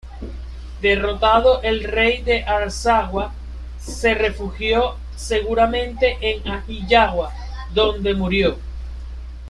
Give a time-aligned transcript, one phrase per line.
[0.81, 3.31] Derrotado el rey de Arzawa,
[3.77, 7.31] se refugió seguramente en Ahhiyawa
[7.71, 8.57] donde murió.